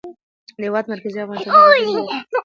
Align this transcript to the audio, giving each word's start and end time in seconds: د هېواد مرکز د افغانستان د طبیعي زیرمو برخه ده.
د 0.59 0.59
هېواد 0.65 0.85
مرکز 0.91 1.13
د 1.15 1.17
افغانستان 1.23 1.51
د 1.51 1.55
طبیعي 1.57 1.81
زیرمو 1.85 2.05
برخه 2.07 2.29
ده. 2.31 2.37